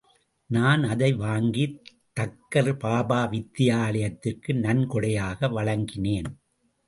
[0.49, 1.65] நான் அதை வாங்கி
[2.19, 6.29] தக்கர் பாபா வித்யாலயத்திற்கு நன்கொடையாக வழங்கினேன்.